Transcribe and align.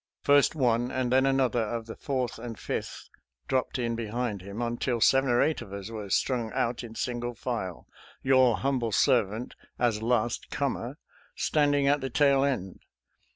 First 0.23 0.55
one 0.55 0.89
and 0.89 1.11
then 1.11 1.27
another 1.27 1.61
of 1.61 1.85
the 1.85 1.95
Fourth 1.95 2.39
and 2.39 2.57
Fifth 2.57 3.07
dropped 3.47 3.77
in 3.77 3.95
behind 3.95 4.41
him, 4.41 4.59
until 4.59 4.99
seven 4.99 5.29
or 5.29 5.43
eight 5.43 5.61
of 5.61 5.71
us 5.73 5.91
were 5.91 6.09
strung 6.09 6.51
out 6.53 6.83
in 6.83 6.95
single 6.95 7.35
file, 7.35 7.85
your 8.23 8.57
humble 8.57 8.91
servant, 8.91 9.53
as 9.77 10.01
last 10.01 10.49
comer, 10.49 10.97
standing 11.35 11.85
at 11.87 12.01
the 12.01 12.09
tail 12.09 12.43
end. 12.43 12.79